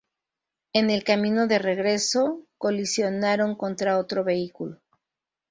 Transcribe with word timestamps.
En 0.73 0.89
el 0.89 1.03
camino 1.03 1.45
de 1.45 1.59
regreso, 1.59 2.41
colisionaron 2.57 3.53
contra 3.55 3.99
otro 3.99 4.23
vehículo. 4.23 4.81